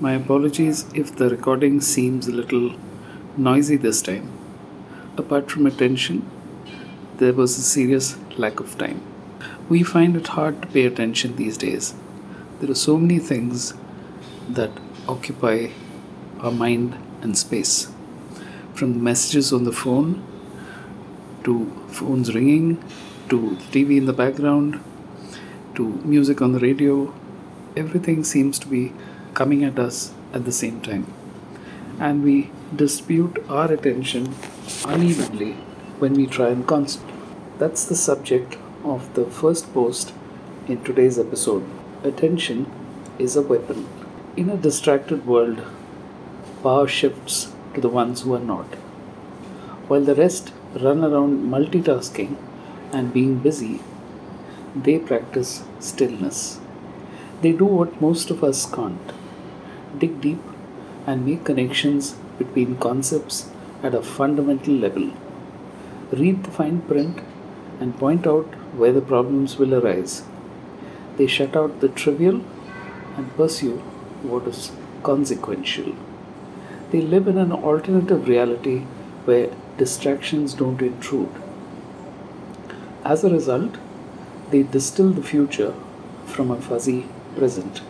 My 0.00 0.12
apologies 0.12 0.84
if 0.94 1.16
the 1.16 1.28
recording 1.28 1.80
seems 1.80 2.28
a 2.28 2.32
little 2.32 2.76
noisy 3.36 3.74
this 3.74 4.00
time. 4.00 4.30
Apart 5.16 5.50
from 5.50 5.66
attention, 5.66 6.24
there 7.16 7.32
was 7.32 7.58
a 7.58 7.62
serious 7.62 8.16
lack 8.36 8.60
of 8.60 8.78
time. 8.78 9.02
We 9.68 9.82
find 9.82 10.14
it 10.14 10.28
hard 10.28 10.62
to 10.62 10.68
pay 10.68 10.86
attention 10.86 11.34
these 11.34 11.58
days. 11.58 11.96
There 12.60 12.70
are 12.70 12.76
so 12.76 12.96
many 12.96 13.18
things 13.18 13.74
that 14.48 14.70
occupy 15.08 15.70
our 16.38 16.52
mind 16.52 16.96
and 17.22 17.36
space. 17.36 17.88
From 18.74 19.02
messages 19.02 19.52
on 19.52 19.64
the 19.64 19.72
phone, 19.72 20.24
to 21.42 21.72
phones 21.88 22.32
ringing, 22.36 22.76
to 23.30 23.56
TV 23.72 23.96
in 23.96 24.06
the 24.06 24.12
background, 24.12 24.80
to 25.74 25.88
music 26.04 26.40
on 26.40 26.52
the 26.52 26.60
radio, 26.60 27.12
everything 27.76 28.22
seems 28.22 28.60
to 28.60 28.68
be 28.68 28.92
coming 29.38 29.62
at 29.62 29.78
us 29.78 30.12
at 30.32 30.44
the 30.44 30.56
same 30.60 30.80
time. 30.80 31.06
And 32.00 32.24
we 32.24 32.50
dispute 32.74 33.36
our 33.48 33.72
attention 33.72 34.34
unevenly 34.84 35.52
when 36.02 36.14
we 36.14 36.26
try 36.26 36.48
and 36.48 36.66
concentrate. 36.66 37.14
That's 37.60 37.84
the 37.84 37.94
subject 37.96 38.56
of 38.84 39.12
the 39.14 39.24
first 39.24 39.72
post 39.72 40.12
in 40.66 40.82
today's 40.82 41.18
episode. 41.20 41.64
Attention 42.02 42.66
is 43.18 43.36
a 43.36 43.42
weapon. 43.42 43.86
In 44.36 44.50
a 44.50 44.56
distracted 44.56 45.24
world, 45.24 45.62
power 46.64 46.88
shifts 46.88 47.52
to 47.74 47.80
the 47.80 47.94
ones 48.00 48.22
who 48.22 48.34
are 48.34 48.46
not. 48.54 48.74
While 49.86 50.04
the 50.10 50.16
rest 50.16 50.52
run 50.82 51.04
around 51.04 51.44
multitasking 51.54 52.36
and 52.92 53.12
being 53.12 53.38
busy, 53.38 53.80
they 54.74 54.98
practice 54.98 55.62
stillness. 55.78 56.58
They 57.40 57.52
do 57.52 57.64
what 57.64 58.00
most 58.00 58.30
of 58.30 58.42
us 58.42 58.66
can't 58.70 59.12
dig 59.98 60.20
deep 60.20 60.40
and 61.06 61.26
make 61.26 61.44
connections 61.44 62.16
between 62.38 62.76
concepts 62.76 63.50
at 63.82 63.94
a 63.94 64.02
fundamental 64.02 64.74
level. 64.74 65.10
Read 66.12 66.44
the 66.44 66.50
fine 66.50 66.80
print 66.82 67.20
and 67.80 67.98
point 67.98 68.26
out 68.26 68.54
where 68.74 68.92
the 68.92 69.00
problems 69.00 69.56
will 69.58 69.74
arise. 69.74 70.22
They 71.16 71.26
shut 71.26 71.56
out 71.56 71.80
the 71.80 71.88
trivial 71.88 72.42
and 73.16 73.36
pursue 73.36 73.78
what 74.22 74.46
is 74.46 74.70
consequential. 75.02 75.94
They 76.90 77.00
live 77.00 77.28
in 77.28 77.38
an 77.38 77.52
alternative 77.52 78.28
reality 78.28 78.78
where 79.24 79.50
distractions 79.76 80.54
don't 80.54 80.80
intrude. 80.80 81.30
As 83.04 83.24
a 83.24 83.30
result, 83.30 83.76
they 84.50 84.62
distill 84.62 85.10
the 85.10 85.22
future 85.22 85.74
from 86.26 86.50
a 86.50 86.60
fuzzy 86.60 87.06
present. 87.36 87.82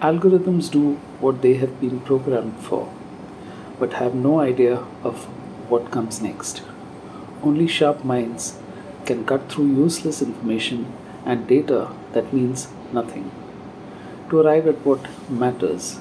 Algorithms 0.00 0.70
do 0.70 0.94
what 1.20 1.42
they 1.42 1.54
have 1.54 1.78
been 1.78 2.00
programmed 2.00 2.58
for, 2.58 2.90
but 3.78 3.92
have 3.92 4.14
no 4.14 4.40
idea 4.40 4.76
of 5.04 5.26
what 5.68 5.90
comes 5.90 6.22
next. 6.22 6.62
Only 7.42 7.66
sharp 7.66 8.02
minds 8.02 8.56
can 9.04 9.26
cut 9.26 9.52
through 9.52 9.66
useless 9.66 10.22
information 10.22 10.90
and 11.26 11.46
data 11.46 11.90
that 12.14 12.32
means 12.32 12.68
nothing 12.94 13.30
to 14.30 14.40
arrive 14.40 14.66
at 14.66 14.86
what 14.86 15.06
matters. 15.28 15.98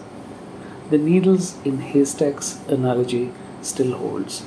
The 0.92 0.98
needles 0.98 1.58
in 1.66 1.80
haystacks 1.80 2.58
analogy 2.70 3.34
still 3.62 3.98
holds, 3.98 4.46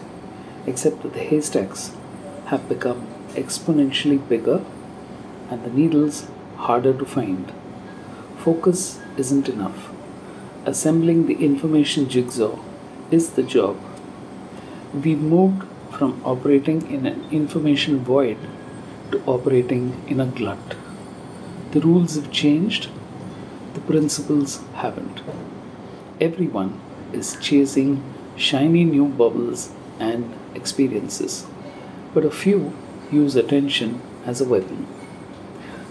except 0.66 1.02
that 1.02 1.12
the 1.12 1.24
haystacks 1.30 1.92
have 2.46 2.70
become 2.70 3.06
exponentially 3.34 4.26
bigger 4.26 4.64
and 5.50 5.62
the 5.62 5.70
needles 5.70 6.26
harder 6.56 6.94
to 6.94 7.04
find. 7.04 7.52
Focus 8.42 8.98
isn't 9.16 9.48
enough. 9.48 9.92
Assembling 10.66 11.26
the 11.26 11.44
information 11.44 12.08
jigsaw 12.08 12.58
is 13.12 13.30
the 13.30 13.42
job. 13.44 13.76
We've 14.92 15.20
moved 15.20 15.62
from 15.92 16.20
operating 16.24 16.90
in 16.90 17.06
an 17.06 17.24
information 17.30 18.00
void 18.00 18.38
to 19.12 19.22
operating 19.26 20.02
in 20.08 20.18
a 20.18 20.26
glut. 20.26 20.74
The 21.70 21.82
rules 21.82 22.16
have 22.16 22.32
changed, 22.32 22.88
the 23.74 23.80
principles 23.80 24.60
haven't. 24.74 25.20
Everyone 26.20 26.80
is 27.12 27.36
chasing 27.40 28.02
shiny 28.34 28.84
new 28.84 29.06
bubbles 29.06 29.70
and 30.00 30.34
experiences, 30.56 31.46
but 32.12 32.24
a 32.24 32.30
few 32.30 32.72
use 33.12 33.36
attention 33.36 34.02
as 34.26 34.40
a 34.40 34.48
weapon, 34.48 34.88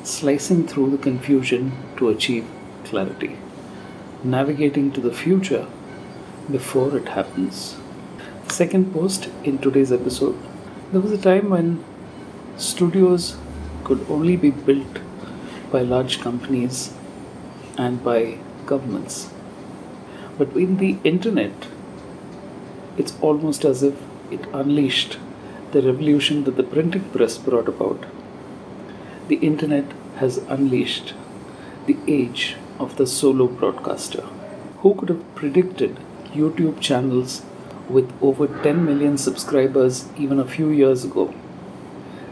slicing 0.09 0.67
through 0.67 0.89
the 0.91 0.97
confusion 0.97 1.72
to 1.97 2.09
achieve 2.09 2.45
clarity, 2.84 3.38
navigating 4.23 4.91
to 4.91 5.01
the 5.01 5.13
future 5.13 5.67
before 6.50 6.95
it 6.97 7.09
happens. 7.09 7.78
Second 8.47 8.94
post 8.94 9.29
in 9.44 9.57
today's 9.57 9.91
episode. 9.91 10.38
There 10.91 11.01
was 11.01 11.11
a 11.11 11.17
time 11.17 11.50
when 11.50 11.84
studios 12.57 13.38
could 13.84 14.06
only 14.09 14.35
be 14.35 14.51
built 14.51 15.00
by 15.72 15.81
large 15.81 16.19
companies 16.19 16.94
and 17.78 18.03
by 18.03 18.38
governments. 18.66 19.29
But 20.38 20.56
in 20.56 20.78
the 20.78 20.97
internet, 21.03 21.67
it's 22.97 23.17
almost 23.22 23.63
as 23.63 23.84
if 23.84 23.95
it 24.29 24.45
unleashed 24.53 25.17
the 25.72 25.81
revolution 25.81 26.44
that 26.44 26.57
the 26.57 26.63
printing 26.63 27.03
press 27.11 27.38
brought 27.38 27.67
about. 27.67 28.06
The 29.28 29.36
internet 29.36 29.86
has 30.18 30.38
unleashed 30.50 31.14
the 31.86 31.98
age 32.08 32.56
of 32.80 32.98
the 32.98 33.08
solo 33.08 33.48
broadcaster. 33.48 34.24
Who 34.80 34.96
could 34.96 35.09
have 35.09 35.36
predicted 35.36 35.98
YouTube 36.34 36.80
channels 36.82 37.44
with 37.90 38.12
over 38.22 38.48
10 38.48 38.86
million 38.86 39.18
subscribers 39.18 40.08
even 40.18 40.40
a 40.40 40.48
few 40.48 40.70
years 40.70 41.06
ago? 41.06 41.34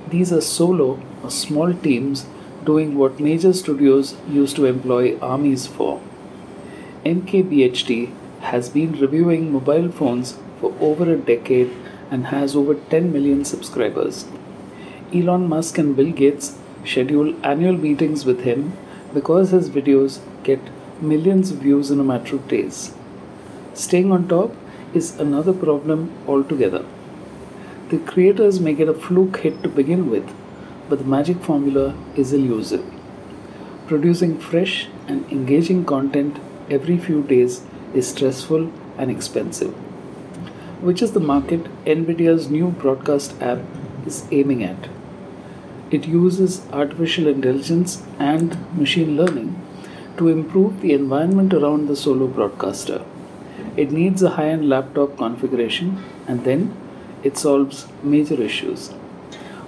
These 0.10 0.34
are 0.34 0.42
solo 0.42 1.00
or 1.24 1.30
small 1.30 1.74
teams 1.74 2.26
doing 2.66 2.98
what 2.98 3.20
major 3.20 3.54
studios 3.54 4.16
used 4.28 4.56
to 4.56 4.66
employ 4.66 5.18
armies 5.20 5.68
for. 5.68 6.02
MKBHD 7.06 8.12
has 8.42 8.70
been 8.70 9.00
reviewing 9.00 9.52
mobile 9.52 9.90
phones 9.90 10.38
for 10.60 10.74
over 10.80 11.12
a 11.12 11.18
decade 11.18 11.72
and 12.12 12.28
has 12.28 12.56
over 12.56 12.76
10 12.76 13.14
million 13.14 13.46
subscribers. 13.46 14.26
Elon 15.14 15.48
Musk 15.48 15.78
and 15.78 15.96
Bill 15.96 16.12
Gates 16.12 16.58
schedule 16.86 17.34
annual 17.46 17.78
meetings 17.78 18.26
with 18.26 18.42
him 18.42 18.78
because 19.14 19.52
his 19.52 19.70
videos 19.70 20.20
get 20.44 20.60
millions 21.02 21.52
of 21.52 21.58
views 21.58 21.92
in 21.92 22.00
a 22.00 22.04
matter 22.04 22.36
of 22.36 22.48
days. 22.48 22.94
Staying 23.74 24.12
on 24.12 24.28
top 24.28 24.54
is 24.94 25.20
another 25.20 25.54
problem 25.54 26.12
altogether. 26.28 26.86
The 27.90 28.00
creators 28.00 28.60
may 28.60 28.74
get 28.74 28.90
a 28.90 28.94
fluke 28.94 29.38
hit 29.38 29.64
to 29.64 29.70
begin 29.70 30.10
with, 30.10 30.32
but 30.90 31.00
the 31.00 31.06
magic 31.06 31.38
formula 31.38 31.96
is 32.16 32.34
elusive. 32.34 32.86
Producing 33.88 34.38
fresh 34.38 34.88
and 35.08 35.32
engaging 35.32 35.86
content 35.86 36.38
every 36.70 36.98
few 36.98 37.24
days 37.24 37.64
is 37.94 38.10
stressful 38.10 38.72
and 38.98 39.10
expensive, 39.10 39.74
which 40.82 41.02
is 41.02 41.14
the 41.14 41.20
market 41.20 41.64
NVIDIA's 41.86 42.50
new 42.50 42.70
broadcast 42.70 43.42
app 43.42 43.60
is 44.06 44.28
aiming 44.32 44.64
at. 44.64 44.90
It 45.92 46.08
uses 46.08 46.62
artificial 46.72 47.28
intelligence 47.28 48.04
and 48.20 48.56
machine 48.78 49.18
learning 49.18 49.60
to 50.18 50.28
improve 50.28 50.82
the 50.82 50.94
environment 50.94 51.52
around 51.52 51.88
the 51.88 51.96
solo 51.96 52.28
broadcaster. 52.28 53.04
It 53.76 53.92
needs 53.92 54.22
a 54.22 54.30
high 54.30 54.50
end 54.50 54.70
laptop 54.70 55.18
configuration 55.18 56.04
and 56.28 56.44
then 56.44 56.76
it 57.24 57.40
solves 57.40 57.88
major 58.04 58.40
issues. 58.40 58.90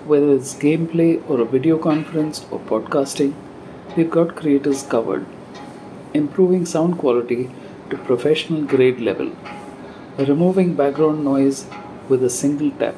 Whether 0.05 0.31
it's 0.33 0.53
gameplay 0.53 1.27
or 1.27 1.41
a 1.41 1.45
video 1.45 1.79
conference 1.79 2.45
or 2.51 2.59
podcasting, 2.59 3.33
we've 3.97 4.11
got 4.11 4.35
creators 4.35 4.83
covered. 4.83 5.25
Improving 6.13 6.67
sound 6.67 6.99
quality 6.99 7.49
to 7.89 7.97
professional 7.97 8.61
grade 8.61 8.99
level, 8.99 9.31
removing 10.19 10.75
background 10.75 11.23
noise 11.23 11.65
with 12.09 12.23
a 12.23 12.29
single 12.29 12.69
tap, 12.71 12.95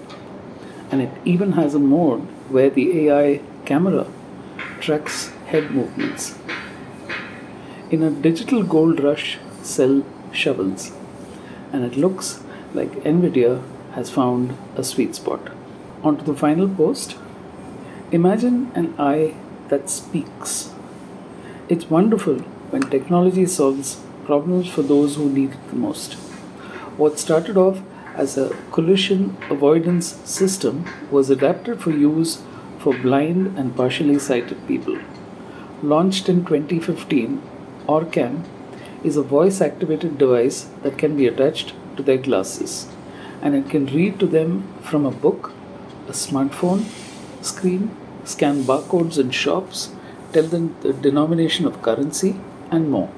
and 0.93 1.01
it 1.01 1.13
even 1.25 1.53
has 1.53 1.73
a 1.73 1.79
mode 1.79 2.21
where 2.55 2.69
the 2.69 2.83
AI 3.03 3.41
camera 3.65 4.05
tracks 4.79 5.29
head 5.51 5.71
movements. 5.71 6.35
In 7.89 8.03
a 8.03 8.11
digital 8.25 8.61
gold 8.61 8.99
rush, 9.03 9.39
sell 9.63 10.03
shovels, 10.31 10.91
and 11.71 11.83
it 11.83 11.97
looks 11.97 12.43
like 12.75 12.91
Nvidia 13.11 13.63
has 13.93 14.11
found 14.11 14.55
a 14.75 14.83
sweet 14.83 15.15
spot. 15.15 15.49
On 16.03 16.15
to 16.17 16.23
the 16.23 16.35
final 16.35 16.69
post. 16.69 17.15
Imagine 18.11 18.71
an 18.75 18.93
eye 18.99 19.33
that 19.69 19.89
speaks. 19.89 20.71
It's 21.69 21.89
wonderful 21.89 22.35
when 22.69 22.83
technology 22.83 23.47
solves 23.47 23.99
problems 24.25 24.69
for 24.69 24.83
those 24.83 25.15
who 25.15 25.27
need 25.27 25.53
it 25.53 25.69
the 25.71 25.81
most. 25.87 26.13
What 27.01 27.17
started 27.17 27.57
off 27.57 27.81
as 28.15 28.37
a 28.37 28.55
collision 28.71 29.35
avoidance 29.49 30.07
system 30.23 30.85
was 31.11 31.29
adapted 31.29 31.81
for 31.81 31.91
use 31.91 32.41
for 32.79 32.93
blind 32.93 33.57
and 33.57 33.75
partially 33.75 34.19
sighted 34.19 34.67
people. 34.67 34.97
Launched 35.81 36.29
in 36.29 36.45
2015, 36.45 37.41
OrCam 37.87 38.43
is 39.03 39.17
a 39.17 39.23
voice 39.23 39.61
activated 39.61 40.17
device 40.17 40.67
that 40.83 40.97
can 40.97 41.15
be 41.17 41.27
attached 41.27 41.73
to 41.97 42.03
their 42.03 42.17
glasses 42.17 42.87
and 43.41 43.55
it 43.55 43.69
can 43.69 43.85
read 43.87 44.19
to 44.19 44.27
them 44.27 44.63
from 44.81 45.05
a 45.05 45.11
book, 45.11 45.51
a 46.07 46.11
smartphone 46.11 46.85
screen, 47.43 47.91
scan 48.23 48.63
barcodes 48.63 49.17
in 49.17 49.29
shops, 49.31 49.91
tell 50.31 50.43
them 50.43 50.75
the 50.81 50.93
denomination 50.93 51.65
of 51.65 51.81
currency, 51.81 52.35
and 52.71 52.89
more. 52.89 53.09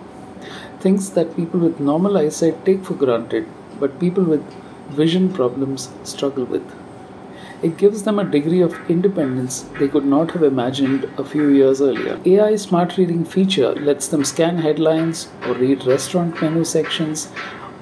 Things 0.80 1.12
that 1.12 1.36
people 1.36 1.60
with 1.60 1.80
normal 1.80 2.18
eyesight 2.18 2.66
take 2.66 2.84
for 2.84 2.96
granted, 2.96 3.48
but 3.80 4.00
people 4.00 4.24
with 4.24 4.44
vision 4.90 5.32
problems 5.32 5.90
struggle 6.04 6.46
with. 6.46 6.64
It 7.64 7.78
gives 7.78 8.04
them 8.04 8.20
a 8.20 8.24
degree 8.24 8.62
of 8.62 8.78
independence 8.90 9.66
they 9.80 9.88
could 9.88 10.06
not 10.06 10.32
have 10.32 10.44
imagined 10.44 11.10
a 11.18 11.24
few 11.24 11.48
years 11.48 11.82
earlier. 11.82 12.20
AI 12.26 12.58
smart 12.58 12.98
reading 12.98 13.26
feature 13.26 13.74
lets 13.74 14.08
them 14.08 14.26
scan 14.26 14.60
headlines 14.60 15.30
or 15.48 15.56
read 15.56 15.86
restaurant 15.86 16.40
menu 16.42 16.64
sections 16.64 17.30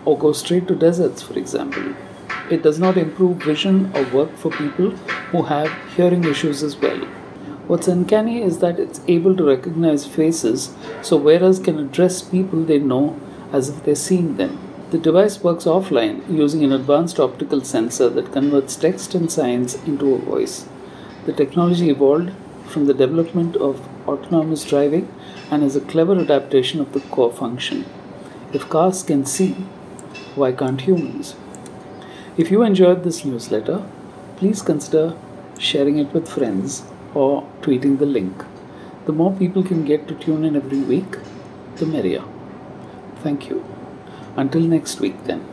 or 0.05 0.17
go 0.17 0.31
straight 0.31 0.67
to 0.67 0.75
desserts, 0.75 1.21
for 1.21 1.37
example. 1.37 1.95
It 2.49 2.61
does 2.61 2.79
not 2.79 2.97
improve 2.97 3.37
vision 3.37 3.91
or 3.95 4.03
work 4.13 4.35
for 4.37 4.51
people 4.51 4.91
who 5.31 5.43
have 5.43 5.71
hearing 5.95 6.23
issues 6.23 6.61
as 6.61 6.77
well. 6.77 6.99
What's 7.67 7.87
uncanny 7.87 8.41
is 8.41 8.59
that 8.59 8.79
it's 8.79 9.01
able 9.07 9.35
to 9.37 9.45
recognize 9.45 10.05
faces, 10.05 10.73
so 11.01 11.17
wearers 11.17 11.59
can 11.59 11.79
address 11.79 12.21
people 12.21 12.63
they 12.63 12.79
know 12.79 13.19
as 13.51 13.69
if 13.69 13.83
they're 13.83 13.95
seeing 13.95 14.37
them. 14.37 14.59
The 14.93 14.99
device 14.99 15.41
works 15.41 15.65
offline 15.65 16.21
using 16.31 16.63
an 16.63 16.71
advanced 16.71 17.19
optical 17.19 17.61
sensor 17.61 18.09
that 18.09 18.31
converts 18.31 18.75
text 18.75 19.15
and 19.15 19.31
signs 19.31 19.73
into 19.87 20.13
a 20.13 20.19
voice. 20.19 20.67
The 21.25 21.33
technology 21.33 21.89
evolved 21.89 22.31
from 22.67 22.85
the 22.85 22.93
development 22.93 23.55
of 23.55 23.81
autonomous 24.07 24.63
driving 24.63 25.11
and 25.49 25.63
is 25.63 25.75
a 25.75 25.81
clever 25.81 26.15
adaptation 26.19 26.79
of 26.79 26.93
the 26.93 26.99
core 26.99 27.33
function. 27.33 27.85
If 28.53 28.69
cars 28.69 29.01
can 29.01 29.25
see, 29.25 29.53
why 30.35 30.51
can't 30.51 30.81
humans? 30.81 31.35
If 32.37 32.51
you 32.51 32.61
enjoyed 32.61 33.03
this 33.03 33.25
newsletter, 33.25 33.83
please 34.35 34.61
consider 34.61 35.17
sharing 35.57 35.97
it 35.97 36.13
with 36.13 36.29
friends 36.29 36.83
or 37.15 37.49
tweeting 37.63 37.97
the 37.97 38.05
link. 38.05 38.43
The 39.07 39.11
more 39.11 39.33
people 39.33 39.63
can 39.63 39.85
get 39.85 40.07
to 40.07 40.13
tune 40.13 40.45
in 40.45 40.55
every 40.55 40.81
week, 40.81 41.17
the 41.77 41.87
merrier. 41.87 42.23
Thank 43.23 43.49
you. 43.49 43.72
Until 44.35 44.61
next 44.61 44.99
week, 44.99 45.23
then. 45.25 45.52